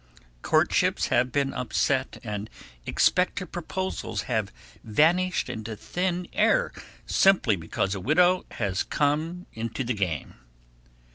Courtships 0.41 1.09
have 1.09 1.31
been 1.31 1.53
upset 1.53 2.19
and 2.23 2.49
expected 2.87 3.51
proposals 3.51 4.23
have 4.23 4.51
vanished 4.83 5.47
into 5.47 5.75
thin 5.75 6.27
air, 6.33 6.71
simply 7.05 7.55
because 7.55 7.93
a 7.93 7.99
widow 7.99 8.43
has 8.53 8.81
come 8.81 9.45
into 9.53 9.83
the 9.83 9.93
game. 9.93 10.33